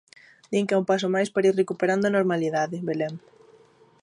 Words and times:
Din 0.51 0.65
que 0.67 0.75
é 0.75 0.79
un 0.81 0.89
paso 0.91 1.07
máis 1.15 1.29
para 1.31 1.47
ir 1.49 1.55
recuperando 1.61 2.05
a 2.07 2.15
normalidade, 2.17 2.83
Belén. 2.87 3.13